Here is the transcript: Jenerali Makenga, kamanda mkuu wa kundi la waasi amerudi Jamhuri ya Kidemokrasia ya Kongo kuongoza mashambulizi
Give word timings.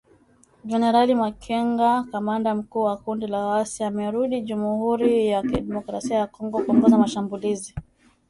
Jenerali 0.65 1.15
Makenga, 1.15 2.03
kamanda 2.03 2.55
mkuu 2.55 2.83
wa 2.83 2.97
kundi 2.97 3.27
la 3.27 3.45
waasi 3.45 3.83
amerudi 3.83 4.41
Jamhuri 4.41 5.27
ya 5.27 5.41
Kidemokrasia 5.41 6.17
ya 6.17 6.27
Kongo 6.27 6.59
kuongoza 6.63 6.97
mashambulizi 6.97 7.75